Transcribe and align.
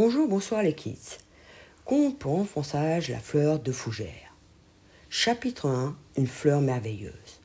Bonjour, 0.00 0.28
bonsoir 0.28 0.62
les 0.62 0.74
kids. 0.74 1.18
Conte 1.84 2.20
pour 2.20 2.46
la 2.72 3.18
fleur 3.18 3.58
de 3.58 3.72
fougère. 3.72 4.32
Chapitre 5.10 5.66
1 5.66 5.96
Une 6.16 6.28
fleur 6.28 6.60
merveilleuse. 6.60 7.40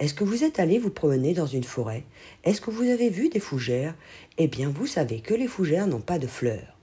Est-ce 0.00 0.12
que 0.12 0.24
vous 0.24 0.42
êtes 0.42 0.58
allé 0.58 0.80
vous 0.80 0.90
promener 0.90 1.32
dans 1.32 1.46
une 1.46 1.62
forêt? 1.62 2.02
Est-ce 2.42 2.60
que 2.60 2.72
vous 2.72 2.90
avez 2.90 3.08
vu 3.08 3.28
des 3.28 3.38
fougères? 3.38 3.94
Eh 4.36 4.48
bien, 4.48 4.68
vous 4.68 4.88
savez 4.88 5.20
que 5.20 5.32
les 5.32 5.46
fougères 5.46 5.86
n'ont 5.86 6.00
pas 6.00 6.18
de 6.18 6.26
fleurs. 6.26 6.76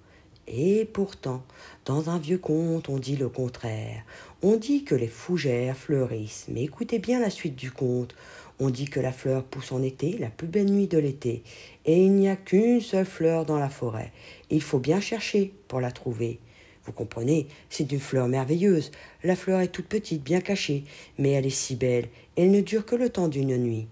Et 0.47 0.85
pourtant, 0.85 1.43
dans 1.83 2.09
un 2.09 2.17
vieux 2.17 2.37
conte, 2.37 2.87
on 2.87 2.97
dit 2.97 3.17
le 3.17 3.27
contraire. 3.27 4.05
On 4.41 4.55
dit 4.55 4.85
que 4.85 4.95
les 4.95 5.09
fougères 5.09 5.75
fleurissent. 5.75 6.45
Mais 6.47 6.63
écoutez 6.63 6.97
bien 6.97 7.19
la 7.19 7.29
suite 7.29 7.57
du 7.57 7.71
conte. 7.71 8.15
On 8.61 8.69
dit 8.69 8.85
que 8.85 8.99
la 8.99 9.13
fleur 9.13 9.45
pousse 9.45 9.71
en 9.71 9.81
été, 9.81 10.17
la 10.17 10.29
plus 10.29 10.47
belle 10.47 10.69
nuit 10.69 10.87
de 10.87 10.97
l'été, 10.97 11.43
et 11.85 12.03
il 12.03 12.11
n'y 12.11 12.27
a 12.27 12.35
qu'une 12.35 12.81
seule 12.81 13.05
fleur 13.05 13.45
dans 13.45 13.57
la 13.57 13.69
forêt. 13.69 14.11
Il 14.49 14.61
faut 14.61 14.79
bien 14.79 14.99
chercher 14.99 15.53
pour 15.69 15.79
la 15.79 15.91
trouver. 15.91 16.39
Vous 16.83 16.91
comprenez, 16.91 17.47
c'est 17.69 17.89
une 17.91 17.99
fleur 17.99 18.27
merveilleuse. 18.27 18.91
La 19.23 19.37
fleur 19.37 19.61
est 19.61 19.69
toute 19.69 19.87
petite, 19.87 20.23
bien 20.23 20.41
cachée, 20.41 20.83
mais 21.17 21.31
elle 21.31 21.45
est 21.45 21.49
si 21.51 21.75
belle, 21.75 22.09
elle 22.35 22.51
ne 22.51 22.61
dure 22.61 22.85
que 22.85 22.95
le 22.95 23.09
temps 23.09 23.29
d'une 23.29 23.55
nuit. 23.57 23.87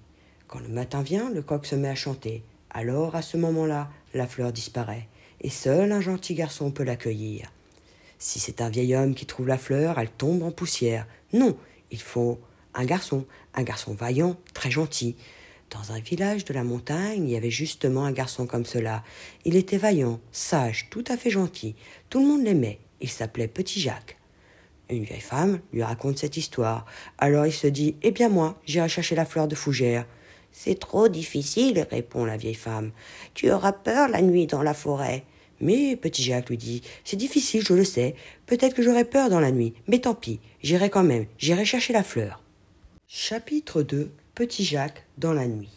Quand 0.48 0.60
le 0.60 0.70
matin 0.70 1.02
vient, 1.02 1.30
le 1.30 1.41
coq 1.41 1.66
se 1.66 1.76
met 1.76 1.90
à 1.90 1.96
chanter. 1.96 2.44
Alors, 2.70 3.16
à 3.16 3.22
ce 3.22 3.38
moment-là, 3.38 3.90
la 4.13 4.27
fleur 4.27 4.52
disparaît, 4.52 5.08
et 5.41 5.49
seul 5.49 5.91
un 5.94 6.02
gentil 6.02 6.34
garçon 6.34 6.72
peut 6.72 6.84
l'accueillir. 6.84 7.52
Si 8.20 8.40
c'est 8.40 8.62
un 8.62 8.70
vieil 8.70 8.96
homme 8.96 9.16
qui 9.16 9.26
trouve 9.26 9.48
la 9.48 9.58
fleur, 9.58 9.99
elle 9.99 10.10
tombe 10.10 10.44
en 10.44 10.52
poussière. 10.52 11.08
Non, 11.34 11.55
il 11.91 12.02
faut 12.02 12.40
un 12.77 12.86
garçon, 12.86 13.26
un 13.55 13.63
garçon 13.63 13.94
vaillant, 13.94 14.38
très 14.54 14.72
gentil. 14.72 15.16
Dans 15.72 15.91
un 15.91 15.99
village 15.99 16.45
de 16.45 16.54
la 16.54 16.63
montagne, 16.63 17.27
il 17.27 17.31
y 17.31 17.35
avait 17.35 17.52
justement 17.52 18.05
un 18.05 18.13
garçon 18.13 18.45
comme 18.45 18.66
cela. 18.66 19.04
Il 19.44 19.58
était 19.58 19.77
vaillant, 19.77 20.22
sage, 20.31 20.88
tout 20.90 21.04
à 21.08 21.18
fait 21.18 21.32
gentil. 21.32 21.76
Tout 22.09 22.20
le 22.20 22.27
monde 22.27 22.44
l'aimait. 22.45 22.80
Il 23.02 23.09
s'appelait 23.09 23.49
Petit 23.49 23.82
Jacques. 23.82 24.18
Une 24.90 25.04
vieille 25.04 25.20
femme 25.20 25.60
lui 25.74 25.84
raconte 25.84 26.20
cette 26.20 26.37
histoire. 26.37 26.85
Alors 27.18 27.46
il 27.46 27.52
se 27.52 27.68
dit 27.68 27.96
Eh 28.04 28.12
bien, 28.12 28.29
moi, 28.29 28.57
j'irai 28.65 28.87
chercher 28.87 29.15
la 29.15 29.26
fleur 29.26 29.48
de 29.48 29.55
fougère. 29.55 30.05
C'est 30.52 30.80
trop 30.80 31.09
difficile, 31.09 31.85
répond 31.91 32.26
la 32.26 32.37
vieille 32.37 32.54
femme. 32.54 32.91
Tu 33.34 33.52
auras 33.52 33.74
peur 33.74 34.07
la 34.07 34.21
nuit 34.21 34.48
dans 34.48 34.63
la 34.63 34.74
forêt. 34.74 35.26
Mais 35.59 35.96
Petit 35.96 36.24
Jacques 36.24 36.49
lui 36.49 36.57
dit 36.57 36.84
C'est 37.04 37.18
difficile, 37.18 37.63
je 37.65 37.74
le 37.74 37.84
sais. 37.84 38.15
Peut-être 38.46 38.76
que 38.76 38.84
j'aurai 38.84 39.04
peur 39.04 39.30
dans 39.30 39.40
la 39.40 39.52
nuit, 39.52 39.74
mais 39.87 39.99
tant 39.99 40.15
pis, 40.15 40.40
j'irai 40.62 40.90
quand 40.90 41.04
même, 41.04 41.26
j'irai 41.37 41.65
chercher 41.65 41.91
la 41.91 42.04
fleur. 42.04 42.41
Chapitre 43.10 43.84
2 43.84 44.12
Petit 44.36 44.66
Jacques 44.66 45.05
dans 45.18 45.32
la 45.32 45.48
nuit. 45.48 45.72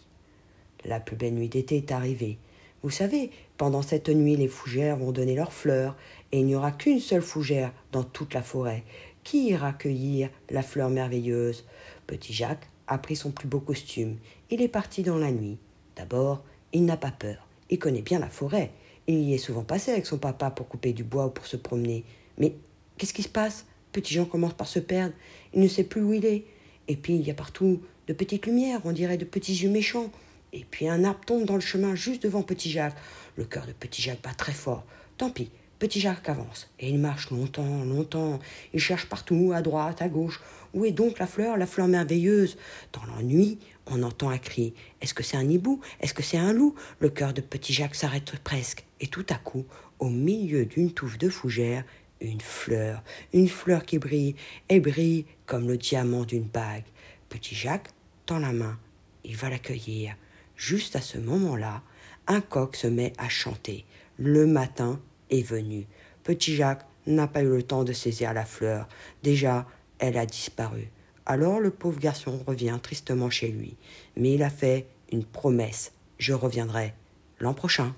La 0.84 0.98
plus 0.98 1.14
belle 1.14 1.34
nuit 1.34 1.48
d'été 1.48 1.76
est 1.76 1.92
arrivée. 1.92 2.38
Vous 2.82 2.90
savez, 2.90 3.30
pendant 3.56 3.82
cette 3.82 4.08
nuit, 4.08 4.34
les 4.34 4.48
fougères 4.48 4.96
vont 4.96 5.12
donner 5.12 5.36
leurs 5.36 5.52
fleurs, 5.52 5.96
et 6.32 6.40
il 6.40 6.46
n'y 6.46 6.56
aura 6.56 6.72
qu'une 6.72 6.98
seule 6.98 7.22
fougère 7.22 7.72
dans 7.92 8.02
toute 8.02 8.34
la 8.34 8.42
forêt. 8.42 8.82
Qui 9.22 9.50
ira 9.50 9.72
cueillir 9.72 10.28
la 10.50 10.64
fleur 10.64 10.90
merveilleuse? 10.90 11.64
Petit 12.08 12.32
Jacques 12.32 12.68
a 12.88 12.98
pris 12.98 13.14
son 13.14 13.30
plus 13.30 13.46
beau 13.46 13.60
costume. 13.60 14.16
Il 14.50 14.60
est 14.60 14.66
parti 14.66 15.04
dans 15.04 15.18
la 15.18 15.30
nuit. 15.30 15.58
D'abord, 15.94 16.42
il 16.72 16.84
n'a 16.84 16.96
pas 16.96 17.12
peur. 17.12 17.46
Il 17.68 17.78
connaît 17.78 18.02
bien 18.02 18.18
la 18.18 18.28
forêt. 18.28 18.72
Il 19.06 19.20
y 19.20 19.34
est 19.34 19.38
souvent 19.38 19.62
passé 19.62 19.92
avec 19.92 20.06
son 20.06 20.18
papa 20.18 20.50
pour 20.50 20.66
couper 20.66 20.92
du 20.92 21.04
bois 21.04 21.26
ou 21.26 21.30
pour 21.30 21.46
se 21.46 21.56
promener. 21.56 22.04
Mais 22.38 22.56
qu'est-ce 22.98 23.14
qui 23.14 23.22
se 23.22 23.28
passe? 23.28 23.66
Petit 23.92 24.14
Jean 24.14 24.24
commence 24.24 24.54
par 24.54 24.66
se 24.66 24.80
perdre. 24.80 25.14
Il 25.54 25.60
ne 25.60 25.68
sait 25.68 25.84
plus 25.84 26.02
où 26.02 26.12
il 26.12 26.26
est. 26.26 26.44
Et 26.90 26.96
puis 26.96 27.14
il 27.14 27.22
y 27.24 27.30
a 27.30 27.34
partout 27.34 27.80
de 28.08 28.12
petites 28.12 28.46
lumières, 28.46 28.80
on 28.82 28.90
dirait 28.90 29.16
de 29.16 29.24
petits 29.24 29.54
yeux 29.54 29.70
méchants. 29.70 30.10
Et 30.52 30.66
puis 30.68 30.88
un 30.88 31.04
arbre 31.04 31.20
tombe 31.24 31.44
dans 31.44 31.54
le 31.54 31.60
chemin 31.60 31.94
juste 31.94 32.24
devant 32.24 32.42
Petit 32.42 32.68
Jacques. 32.68 32.96
Le 33.36 33.44
cœur 33.44 33.64
de 33.64 33.72
Petit 33.72 34.02
Jacques 34.02 34.22
bat 34.24 34.34
très 34.34 34.50
fort. 34.50 34.84
Tant 35.16 35.30
pis, 35.30 35.52
Petit 35.78 36.00
Jacques 36.00 36.28
avance. 36.28 36.68
Et 36.80 36.88
il 36.88 36.98
marche 36.98 37.30
longtemps, 37.30 37.84
longtemps. 37.84 38.40
Il 38.74 38.80
cherche 38.80 39.06
partout, 39.06 39.52
à 39.54 39.62
droite, 39.62 40.02
à 40.02 40.08
gauche. 40.08 40.40
Où 40.74 40.84
est 40.84 40.90
donc 40.90 41.20
la 41.20 41.28
fleur, 41.28 41.56
la 41.56 41.66
fleur 41.66 41.86
merveilleuse? 41.86 42.58
Dans 42.92 43.04
la 43.14 43.22
nuit, 43.22 43.60
on 43.86 44.02
entend 44.02 44.30
un 44.30 44.38
cri. 44.38 44.74
Est-ce 45.00 45.14
que 45.14 45.22
c'est 45.22 45.36
un 45.36 45.48
hibou? 45.48 45.80
Est-ce 46.00 46.12
que 46.12 46.24
c'est 46.24 46.38
un 46.38 46.52
loup? 46.52 46.74
Le 46.98 47.08
cœur 47.08 47.32
de 47.32 47.40
Petit 47.40 47.72
Jacques 47.72 47.94
s'arrête 47.94 48.32
presque. 48.42 48.84
Et 48.98 49.06
tout 49.06 49.26
à 49.30 49.36
coup, 49.36 49.64
au 50.00 50.08
milieu 50.08 50.66
d'une 50.66 50.92
touffe 50.92 51.18
de 51.18 51.28
fougères, 51.28 51.84
une 52.20 52.40
fleur, 52.40 53.02
une 53.32 53.48
fleur 53.48 53.84
qui 53.84 53.98
brille, 53.98 54.36
et 54.68 54.80
brille 54.80 55.26
comme 55.46 55.68
le 55.68 55.76
diamant 55.76 56.24
d'une 56.24 56.44
bague. 56.44 56.84
Petit 57.28 57.54
Jacques 57.54 57.90
tend 58.26 58.38
la 58.38 58.52
main, 58.52 58.78
il 59.24 59.36
va 59.36 59.50
l'accueillir. 59.50 60.16
Juste 60.56 60.96
à 60.96 61.00
ce 61.00 61.18
moment-là, 61.18 61.82
un 62.26 62.40
coq 62.40 62.76
se 62.76 62.86
met 62.86 63.12
à 63.18 63.28
chanter. 63.28 63.84
Le 64.18 64.46
matin 64.46 65.00
est 65.30 65.42
venu. 65.42 65.86
Petit 66.22 66.54
Jacques 66.54 66.86
n'a 67.06 67.26
pas 67.26 67.42
eu 67.42 67.48
le 67.48 67.62
temps 67.62 67.84
de 67.84 67.92
saisir 67.92 68.34
la 68.34 68.44
fleur. 68.44 68.88
Déjà, 69.22 69.66
elle 69.98 70.18
a 70.18 70.26
disparu. 70.26 70.90
Alors 71.26 71.60
le 71.60 71.70
pauvre 71.70 71.98
garçon 71.98 72.42
revient 72.46 72.78
tristement 72.82 73.30
chez 73.30 73.48
lui. 73.48 73.76
Mais 74.16 74.34
il 74.34 74.42
a 74.42 74.50
fait 74.50 74.86
une 75.12 75.24
promesse. 75.24 75.92
Je 76.18 76.32
reviendrai 76.32 76.94
l'an 77.38 77.54
prochain. 77.54 77.94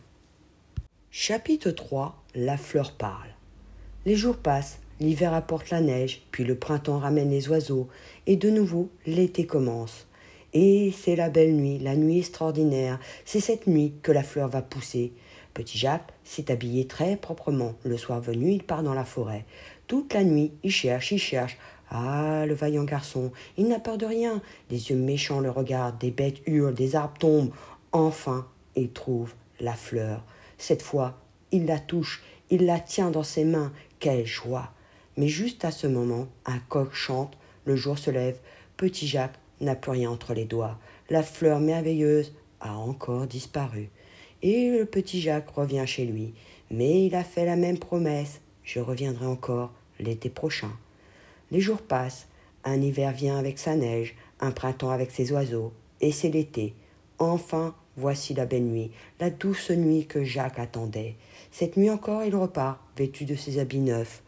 Chapitre 1.11 1.71
3 1.71 2.23
La 2.35 2.57
fleur 2.57 2.97
parle. 2.97 3.29
Les 4.05 4.17
jours 4.17 4.37
passent, 4.37 4.81
l'hiver 4.99 5.33
apporte 5.33 5.71
la 5.71 5.81
neige, 5.81 6.23
puis 6.33 6.43
le 6.43 6.57
printemps 6.57 6.99
ramène 6.99 7.31
les 7.31 7.49
oiseaux, 7.49 7.87
et 8.27 8.35
de 8.35 8.51
nouveau 8.51 8.91
l'été 9.07 9.47
commence. 9.47 10.09
Et 10.55 10.93
c'est 10.97 11.15
la 11.15 11.31
belle 11.31 11.55
nuit, 11.55 11.79
la 11.79 11.95
nuit 11.95 12.19
extraordinaire, 12.19 12.99
c'est 13.25 13.39
cette 13.39 13.69
nuit 13.69 13.95
que 14.03 14.11
la 14.11 14.25
fleur 14.25 14.49
va 14.49 14.61
pousser. 14.61 15.13
Petit 15.55 15.79
Jacques 15.79 16.13
s'est 16.25 16.51
habillé 16.51 16.87
très 16.87 17.17
proprement. 17.17 17.75
Le 17.85 17.97
soir 17.97 18.21
venu, 18.21 18.51
il 18.51 18.65
part 18.65 18.83
dans 18.83 18.95
la 18.95 19.05
forêt. 19.05 19.45
Toute 19.87 20.15
la 20.15 20.25
nuit, 20.25 20.51
il 20.65 20.73
cherche, 20.73 21.13
il 21.13 21.19
cherche. 21.19 21.57
Ah, 21.89 22.45
le 22.47 22.55
vaillant 22.55 22.85
garçon, 22.85 23.31
il 23.57 23.69
n'a 23.69 23.79
peur 23.79 23.99
de 23.99 24.07
rien. 24.07 24.43
Des 24.69 24.91
yeux 24.91 24.97
méchants 24.97 25.41
le 25.41 25.51
regardent, 25.51 25.99
des 25.99 26.11
bêtes 26.11 26.41
hurlent, 26.47 26.75
des 26.75 26.97
arbres 26.97 27.19
tombent. 27.19 27.53
Enfin, 27.93 28.49
il 28.75 28.91
trouve 28.91 29.35
la 29.61 29.75
fleur. 29.75 30.25
Cette 30.59 30.83
fois, 30.83 31.19
il 31.53 31.67
la 31.67 31.79
touche, 31.79 32.23
il 32.51 32.65
la 32.65 32.81
tient 32.81 33.11
dans 33.11 33.23
ses 33.23 33.45
mains, 33.45 33.73
quelle 34.03 34.27
joie 34.27 34.73
Mais 35.17 35.29
juste 35.29 35.65
à 35.65 35.71
ce 35.71 35.87
moment, 35.87 36.27
un 36.45 36.59
coq 36.59 36.93
chante, 36.93 37.39
le 37.65 37.77
jour 37.77 37.97
se 37.99 38.11
lève, 38.11 38.37
petit 38.77 39.07
Jacques 39.07 39.39
n'a 39.61 39.77
plus 39.77 39.93
rien 39.93 40.11
entre 40.11 40.35
les 40.35 40.45
doigts. 40.45 40.77
La 41.09 41.23
fleur 41.23 41.61
merveilleuse 41.61 42.35
a 42.61 42.75
encore 42.75 43.29
disparu. 43.29 43.91
Et 44.43 44.77
le 44.77 44.87
petit 44.87 45.21
Jacques 45.21 45.51
revient 45.51 45.85
chez 45.87 46.05
lui. 46.05 46.35
Mais 46.69 47.07
il 47.07 47.15
a 47.15 47.23
fait 47.23 47.47
la 47.47 47.55
même 47.55 47.79
promesse. 47.79 48.41
Je 48.65 48.81
reviendrai 48.81 49.27
encore 49.27 49.73
l'été 50.01 50.31
prochain. 50.31 50.73
Les 51.53 51.61
jours 51.61 51.83
passent. 51.83 52.27
Un 52.65 52.83
hiver 52.83 53.13
vient 53.13 53.39
avec 53.39 53.59
sa 53.61 53.77
neige, 53.77 54.17
un 54.41 54.51
printemps 54.51 54.91
avec 54.91 55.13
ses 55.13 55.31
oiseaux. 55.31 55.73
Et 56.01 56.11
c'est 56.11 56.31
l'été. 56.31 56.75
Enfin, 57.21 57.77
voici 57.97 58.35
la 58.35 58.47
belle 58.47 58.65
nuit, 58.65 58.91
la 59.21 59.31
douce 59.31 59.71
nuit 59.71 60.07
que 60.07 60.25
Jacques 60.25 60.59
attendait. 60.59 61.17
Cette 61.51 61.77
nuit 61.77 61.91
encore, 61.91 62.25
il 62.25 62.35
repart, 62.35 62.81
vêtu 62.97 63.25
de 63.25 63.35
ses 63.35 63.59
habits 63.59 63.81
neufs. 63.81 64.23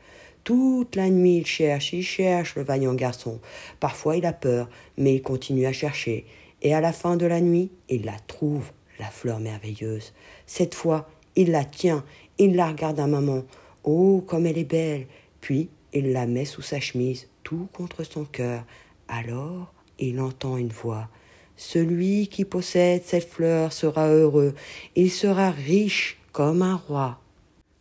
Toute 0.45 0.95
la 0.95 1.09
nuit, 1.09 1.39
il 1.39 1.47
cherche, 1.47 1.95
il 1.95 2.03
cherche 2.03 2.55
le 2.55 2.63
vaillant 2.63 2.95
garçon. 2.95 3.41
Parfois, 3.81 4.17
il 4.17 4.27
a 4.27 4.35
peur, 4.35 4.69
mais 4.99 5.15
il 5.15 5.23
continue 5.23 5.65
à 5.65 5.73
chercher. 5.73 6.27
Et 6.61 6.75
à 6.75 6.81
la 6.81 6.93
fin 6.93 7.17
de 7.17 7.25
la 7.25 7.41
nuit, 7.41 7.71
il 7.89 8.05
la 8.05 8.19
trouve, 8.27 8.71
la 8.99 9.07
fleur 9.07 9.41
merveilleuse. 9.41 10.13
Cette 10.47 10.75
fois, 10.75 11.09
il 11.35 11.51
la 11.51 11.65
tient, 11.65 12.05
il 12.39 12.57
la 12.57 12.69
regarde 12.69 13.01
un 13.01 13.07
moment. 13.07 13.45
Oh, 13.85 14.23
comme 14.27 14.47
elle 14.47 14.59
est 14.59 14.65
belle. 14.65 15.07
Puis, 15.41 15.71
il 15.95 16.13
la 16.13 16.27
met 16.27 16.45
sous 16.45 16.63
sa 16.63 16.81
chemise, 16.81 17.29
tout 17.43 17.69
contre 17.73 18.05
son 18.05 18.25
cœur. 18.25 18.65
Alors, 19.09 19.73
il 19.99 20.21
entend 20.21 20.57
une 20.57 20.69
voix. 20.69 21.09
Celui 21.57 22.29
qui 22.29 22.45
possède 22.45 23.03
cette 23.05 23.29
fleur 23.29 23.73
sera 23.73 24.09
heureux, 24.09 24.55
il 24.97 25.11
sera 25.11 25.51
riche 25.51 26.19
comme 26.33 26.63
un 26.63 26.77
roi. 26.77 27.21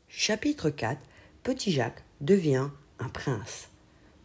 Chapitre 0.07 0.70
4 0.70 0.99
Petit 1.41 1.72
Jacques 1.72 2.03
devient 2.22 2.70
un 2.99 3.09
prince. 3.09 3.70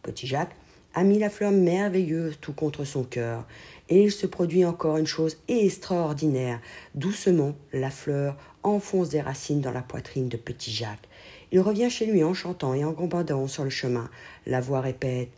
Petit 0.03 0.27
Jacques 0.27 0.55
a 0.93 1.03
mis 1.03 1.17
la 1.17 1.29
fleur 1.29 1.51
merveilleuse 1.51 2.37
tout 2.39 2.53
contre 2.53 2.83
son 2.83 3.03
cœur, 3.03 3.45
et 3.89 4.03
il 4.03 4.11
se 4.11 4.27
produit 4.27 4.65
encore 4.65 4.97
une 4.97 5.07
chose 5.07 5.37
extraordinaire. 5.47 6.61
Doucement, 6.93 7.55
la 7.73 7.89
fleur 7.89 8.37
enfonce 8.63 9.09
des 9.09 9.21
racines 9.21 9.61
dans 9.61 9.71
la 9.71 9.81
poitrine 9.81 10.29
de 10.29 10.37
Petit 10.37 10.71
Jacques. 10.71 11.07
Il 11.51 11.59
revient 11.59 11.89
chez 11.89 12.05
lui 12.05 12.23
en 12.23 12.35
chantant 12.35 12.75
et 12.75 12.85
en 12.85 12.91
gambadant 12.91 13.47
sur 13.47 13.63
le 13.63 13.69
chemin. 13.71 14.09
La 14.45 14.61
voix 14.61 14.81
répète 14.81 15.29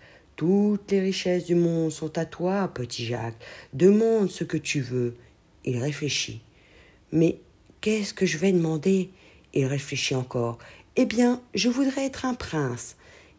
Toutes 0.41 0.89
les 0.89 1.01
richesses 1.01 1.45
du 1.45 1.53
monde 1.53 1.91
sont 1.91 2.17
à 2.17 2.25
toi, 2.25 2.67
Petit 2.73 3.05
Jacques. 3.05 3.39
Demande 3.73 4.31
ce 4.31 4.43
que 4.43 4.57
tu 4.57 4.81
veux. 4.81 5.13
Il 5.65 5.77
réfléchit. 5.77 6.41
Mais 7.11 7.37
Qu'est-ce 7.79 8.15
que 8.15 8.25
je 8.25 8.39
vais 8.39 8.51
demander? 8.51 9.11
Il 9.53 9.65
réfléchit 9.65 10.15
encore. 10.15 10.57
Eh 10.95 11.05
bien, 11.05 11.43
je 11.53 11.69
voudrais 11.69 12.07
être 12.07 12.25
un 12.25 12.33
prince. 12.33 12.95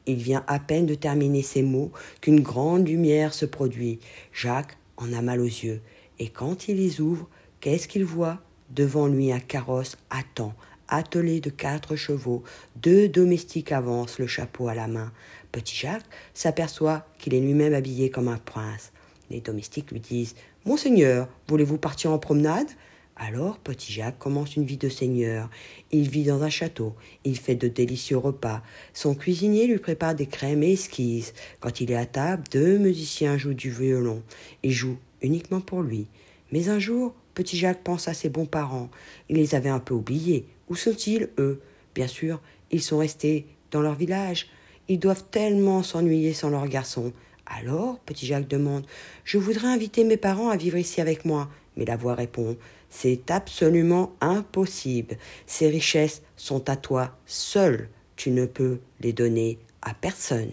Il 0.07 0.15
vient 0.15 0.45
à 0.47 0.61
peine 0.61 0.87
de 0.87 0.95
terminer 0.95 1.43
ces 1.43 1.63
mots 1.63 1.91
qu'une 2.21 2.39
grande 2.39 2.87
lumière 2.87 3.35
se 3.35 3.47
produit. 3.47 3.99
Jacques 4.33 4.79
en 4.97 5.13
a 5.13 5.23
mal 5.23 5.41
aux 5.41 5.45
yeux. 5.45 5.81
Et 6.21 6.29
quand 6.29 6.69
il 6.69 6.77
les 6.77 7.01
ouvre, 7.01 7.29
qu'est-ce 7.59 7.89
qu'il 7.89 8.05
voit? 8.05 8.39
Devant 8.71 9.09
lui, 9.09 9.33
un 9.33 9.41
carrosse 9.41 9.97
attend, 10.09 10.55
attelé 10.87 11.41
de 11.41 11.51
quatre 11.51 11.97
chevaux, 11.97 12.45
deux 12.77 13.09
domestiques 13.09 13.73
avancent, 13.73 14.21
le 14.21 14.29
chapeau 14.29 14.69
à 14.69 14.75
la 14.77 14.87
main. 14.87 15.13
Petit 15.53 15.77
Jacques 15.77 16.07
s'aperçoit 16.33 17.07
qu'il 17.19 17.35
est 17.35 17.41
lui-même 17.41 17.75
habillé 17.75 18.09
comme 18.09 18.29
un 18.29 18.39
prince. 18.39 18.91
Les 19.31 19.41
domestiques 19.41 19.91
lui 19.91 20.01
disent 20.01 20.35
Monseigneur, 20.65 21.29
voulez-vous 21.47 21.77
partir 21.77 22.11
en 22.11 22.19
promenade? 22.19 22.69
Alors 23.17 23.59
petit 23.59 23.93
Jacques 23.93 24.19
commence 24.19 24.57
une 24.57 24.65
vie 24.65 24.79
de 24.79 24.89
seigneur. 24.89 25.51
Il 25.91 26.09
vit 26.09 26.25
dans 26.25 26.43
un 26.43 26.49
château, 26.49 26.95
il 27.25 27.39
fait 27.39 27.55
de 27.55 27.69
délicieux 27.69 28.17
repas. 28.17 28.63
Son 28.95 29.15
cuisinier 29.15 29.67
lui 29.67 29.79
prépare 29.79 30.15
des 30.15 30.27
crèmes 30.27 30.63
et 30.63 30.73
esquisses. 30.73 31.35
Quand 31.61 31.81
il 31.83 31.91
est 31.91 31.97
à 31.97 32.07
table, 32.07 32.45
deux 32.51 32.79
musiciens 32.79 33.37
jouent 33.37 33.53
du 33.53 33.71
violon. 33.71 34.23
Ils 34.63 34.73
jouent 34.73 34.99
uniquement 35.21 35.61
pour 35.61 35.83
lui. 35.83 36.07
Mais 36.51 36.71
un 36.71 36.79
jour, 36.79 37.15
petit 37.35 37.59
Jacques 37.59 37.85
pense 37.85 38.09
à 38.09 38.15
ses 38.15 38.31
bons 38.31 38.47
parents. 38.47 38.91
Il 39.29 39.37
les 39.37 39.55
avait 39.55 39.69
un 39.69 39.81
peu 39.81 39.93
oubliés. 39.93 40.47
Où 40.71 40.75
sont-ils, 40.75 41.29
eux? 41.39 41.61
Bien 41.95 42.07
sûr, 42.07 42.41
ils 42.71 42.83
sont 42.83 42.99
restés 42.99 43.47
dans 43.71 43.83
leur 43.83 43.95
village. 43.95 44.49
Ils 44.89 44.99
doivent 44.99 45.25
tellement 45.31 45.83
s'ennuyer 45.83 46.33
sans 46.33 46.51
leur 46.51 46.67
garçon. 46.69 47.13
Alors, 47.47 47.99
petit 48.01 48.27
Jacques 48.27 48.49
demande 48.49 48.87
Je 49.25 49.39
voudrais 49.39 49.69
inviter 49.69 50.05
mes 50.05 50.17
parents 50.17 50.51
à 50.51 50.57
vivre 50.57 50.77
ici 50.77 51.01
avec 51.01 51.25
moi. 51.25 51.49
Mais 51.77 51.85
la 51.85 51.97
voix 51.97 52.15
répond 52.15 52.57
C'est 52.91 53.31
absolument 53.31 54.13
impossible. 54.21 55.17
Ces 55.47 55.69
richesses 55.69 56.23
sont 56.37 56.69
à 56.69 56.77
toi 56.77 57.17
seul. 57.27 57.89
Tu 58.17 58.31
ne 58.31 58.47
peux 58.47 58.79
les 59.01 59.13
donner 59.13 59.59
à 59.81 59.95
personne. 59.95 60.53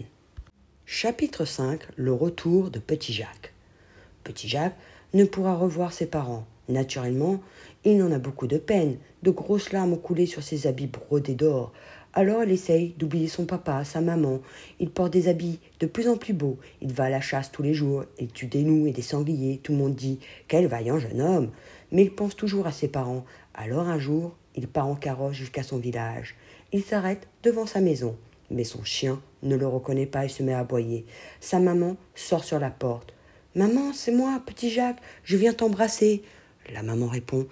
Chapitre 0.86 1.44
5 1.44 1.80
Le 1.96 2.12
retour 2.12 2.70
de 2.70 2.78
Petit 2.78 3.12
Jacques. 3.12 3.52
Petit 4.24 4.48
Jacques 4.48 4.76
ne 5.14 5.24
pourra 5.24 5.54
revoir 5.54 5.92
ses 5.92 6.06
parents. 6.06 6.46
Naturellement, 6.68 7.40
il 7.84 8.02
en 8.02 8.12
a 8.12 8.18
beaucoup 8.18 8.46
de 8.46 8.58
peine. 8.58 8.96
De 9.22 9.30
grosses 9.30 9.72
larmes 9.72 9.92
ont 9.92 9.98
coulé 9.98 10.26
sur 10.26 10.42
ses 10.42 10.66
habits 10.66 10.86
brodés 10.86 11.34
d'or. 11.34 11.72
Alors 12.12 12.42
il 12.42 12.50
essaye 12.50 12.94
d'oublier 12.98 13.28
son 13.28 13.44
papa, 13.44 13.84
sa 13.84 14.00
maman. 14.00 14.40
Il 14.80 14.90
porte 14.90 15.12
des 15.12 15.28
habits 15.28 15.60
de 15.78 15.86
plus 15.86 16.08
en 16.08 16.16
plus 16.16 16.32
beaux. 16.32 16.58
Il 16.80 16.92
va 16.92 17.04
à 17.04 17.10
la 17.10 17.20
chasse 17.20 17.52
tous 17.52 17.62
les 17.62 17.74
jours. 17.74 18.04
Il 18.18 18.28
tue 18.28 18.46
des 18.46 18.62
loups 18.62 18.86
et 18.86 18.92
des 18.92 19.02
sangliers. 19.02 19.60
Tout 19.62 19.72
le 19.72 19.78
monde 19.78 19.94
dit 19.94 20.18
Quel 20.48 20.66
vaillant 20.66 20.98
jeune 20.98 21.20
homme 21.20 21.50
Mais 21.92 22.02
il 22.02 22.14
pense 22.14 22.34
toujours 22.34 22.66
à 22.66 22.72
ses 22.72 22.88
parents. 22.88 23.24
Alors 23.54 23.88
un 23.88 23.98
jour, 23.98 24.34
il 24.56 24.66
part 24.66 24.88
en 24.88 24.96
carrosse 24.96 25.36
jusqu'à 25.36 25.62
son 25.62 25.78
village. 25.78 26.34
Il 26.72 26.82
s'arrête 26.82 27.28
devant 27.44 27.66
sa 27.66 27.80
maison. 27.80 28.16
Mais 28.50 28.64
son 28.64 28.82
chien 28.82 29.22
ne 29.44 29.54
le 29.54 29.66
reconnaît 29.68 30.06
pas 30.06 30.24
et 30.24 30.28
se 30.28 30.42
met 30.42 30.52
à 30.52 30.60
aboyer. 30.60 31.06
Sa 31.40 31.60
maman 31.60 31.96
sort 32.16 32.42
sur 32.42 32.58
la 32.58 32.70
porte. 32.70 33.14
Maman, 33.54 33.92
c'est 33.92 34.12
moi, 34.12 34.42
petit 34.44 34.70
Jacques, 34.70 35.00
je 35.22 35.36
viens 35.36 35.52
t'embrasser. 35.52 36.22
La 36.72 36.82
maman 36.82 37.06
répond 37.06 37.46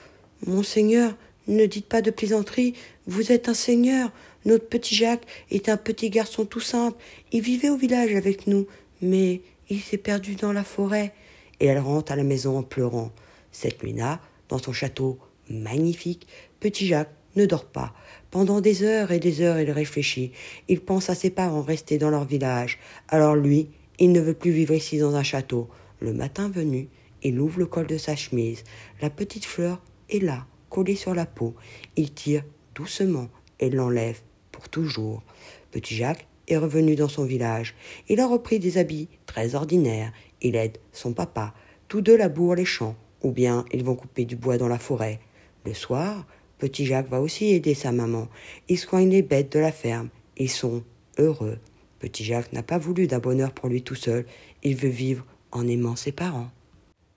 Monseigneur, 0.47 1.15
ne 1.49 1.67
dites 1.67 1.87
pas 1.87 2.03
de 2.03 2.11
plaisanterie, 2.11 2.75
vous 3.07 3.33
êtes 3.33 3.49
un 3.49 3.55
seigneur. 3.55 4.13
Notre 4.45 4.69
petit 4.69 4.95
Jacques 4.95 5.27
est 5.51 5.69
un 5.69 5.77
petit 5.77 6.11
garçon 6.11 6.45
tout 6.45 6.61
simple. 6.61 6.97
Il 7.33 7.43
vivait 7.43 7.71
au 7.71 7.77
village 7.77 8.15
avec 8.15 8.47
nous, 8.47 8.67
mais 9.03 9.43
il 9.69 9.81
s'est 9.81 9.99
perdu 9.99 10.37
dans 10.37 10.53
la 10.53 10.65
forêt. 10.65 11.13
Et 11.61 11.67
elle 11.67 11.81
rentre 11.81 12.13
à 12.13 12.17
la 12.17 12.23
maison 12.23 12.59
en 12.59 12.63
pleurant. 12.63 13.11
Cette 13.51 13.83
nuit-là, 13.83 14.21
dans 14.49 14.59
son 14.59 14.73
château 14.73 15.19
magnifique, 15.51 16.27
petit 16.61 16.87
Jacques 16.87 17.13
ne 17.37 17.47
dort 17.47 17.65
pas. 17.65 17.95
Pendant 18.31 18.61
des 18.61 18.83
heures 18.83 19.11
et 19.11 19.19
des 19.19 19.41
heures, 19.41 19.59
il 19.59 19.71
réfléchit. 19.71 20.33
Il 20.69 20.81
pense 20.81 21.11
à 21.11 21.15
ses 21.15 21.31
parents 21.31 21.63
restés 21.63 21.99
dans 21.99 22.11
leur 22.11 22.25
village. 22.25 22.79
Alors 23.09 23.35
lui, 23.35 23.69
il 23.99 24.13
ne 24.13 24.21
veut 24.21 24.35
plus 24.35 24.53
vivre 24.53 24.75
ici 24.75 24.99
dans 24.99 25.17
un 25.17 25.23
château. 25.23 25.69
Le 26.01 26.13
matin 26.13 26.49
venu, 26.49 26.89
il 27.23 27.41
ouvre 27.41 27.59
le 27.59 27.67
col 27.67 27.87
de 27.87 27.99
sa 27.99 28.15
chemise. 28.15 28.63
La 29.03 29.11
petite 29.11 29.45
fleur 29.45 29.83
est 30.11 30.23
là, 30.23 30.47
collée 30.71 30.97
sur 30.97 31.15
la 31.15 31.27
peau. 31.27 31.55
Il 31.97 32.13
tire 32.13 32.45
doucement 32.75 33.29
et 33.59 33.71
l'enlève 33.71 34.21
toujours. 34.67 35.23
Petit 35.71 35.95
Jacques 35.95 36.27
est 36.49 36.57
revenu 36.57 36.97
dans 36.97 37.09
son 37.09 37.25
village. 37.25 37.75
Il 38.09 38.21
a 38.21 38.27
repris 38.27 38.59
des 38.59 38.79
habits 38.79 39.09
très 39.27 39.55
ordinaires. 39.55 40.13
Il 40.43 40.57
aide 40.57 40.79
son 40.93 41.13
papa. 41.13 41.55
Tous 41.87 42.01
deux 42.01 42.17
labourent 42.17 42.57
les 42.57 42.65
champs, 42.65 42.97
ou 43.23 43.31
bien 43.31 43.65
ils 43.73 43.85
vont 43.85 43.95
couper 43.95 44.25
du 44.25 44.35
bois 44.37 44.59
dans 44.59 44.69
la 44.69 44.79
forêt. 44.79 45.21
Le 45.65 45.75
soir, 45.75 46.27
Petit 46.59 46.87
Jacques 46.87 47.09
va 47.09 47.21
aussi 47.21 47.47
aider 47.47 47.75
sa 47.75 47.93
maman. 47.93 48.29
Ils 48.69 48.79
soignent 48.79 49.11
les 49.11 49.23
bêtes 49.23 49.53
de 49.53 49.61
la 49.61 49.71
ferme. 49.71 50.09
Ils 50.37 50.51
sont 50.51 50.83
heureux. 51.19 51.59
Petit 52.01 52.25
Jacques 52.25 52.53
n'a 52.53 52.65
pas 52.65 52.79
voulu 52.79 53.07
d'un 53.07 53.21
bonheur 53.21 53.53
pour 53.53 53.69
lui 53.69 53.83
tout 53.83 53.95
seul. 53.95 54.27
Il 54.65 54.75
veut 54.75 54.89
vivre 54.89 55.25
en 55.53 55.67
aimant 55.69 55.95
ses 55.95 56.13
parents. 56.13 56.51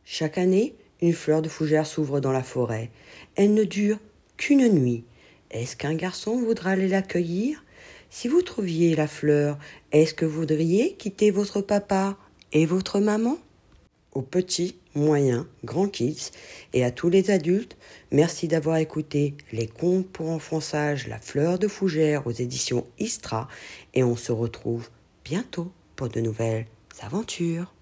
Chaque 0.04 0.38
année, 0.38 0.76
une 1.02 1.14
fleur 1.14 1.42
de 1.42 1.50
fougère 1.50 1.88
s'ouvre 1.88 2.20
dans 2.20 2.32
la 2.32 2.44
forêt. 2.44 2.92
Elle 3.36 3.54
ne 3.54 3.64
dure 3.64 3.98
qu'une 4.38 4.68
nuit. 4.70 5.06
Est-ce 5.52 5.76
qu'un 5.76 5.96
garçon 5.96 6.40
voudra 6.40 6.72
aller 6.72 6.88
l'accueillir? 6.88 7.64
Si 8.10 8.30
vous 8.30 8.42
trouviez 8.42 8.96
la 8.96 9.08
fleur, 9.08 9.58
est-ce 9.92 10.14
que 10.14 10.26
vous 10.26 10.40
voudriez 10.40 10.94
quitter 10.96 11.30
votre 11.30 11.62
papa 11.62 12.18
et 12.54 12.66
votre 12.66 13.00
maman? 13.00 13.38
Aux 14.14 14.22
petits, 14.22 14.78
moyens, 14.96 15.46
grands 15.66 15.88
kids 15.88 16.32
et 16.74 16.86
à 16.86 16.92
tous 16.92 17.10
les 17.10 17.32
adultes, 17.32 17.78
merci 18.12 18.48
d'avoir 18.48 18.78
écouté 18.78 19.36
les 19.52 19.68
contes 19.68 20.08
pour 20.08 20.30
enfants 20.30 20.62
sages 20.62 21.08
La 21.08 21.20
fleur 21.20 21.60
de 21.60 21.68
fougère 21.68 22.28
aux 22.28 22.32
éditions 22.32 22.88
Istra 22.98 23.50
et 23.94 24.04
on 24.04 24.16
se 24.16 24.32
retrouve 24.32 24.90
bientôt 25.26 25.72
pour 25.98 26.08
de 26.08 26.22
nouvelles 26.22 26.68
aventures. 27.02 27.74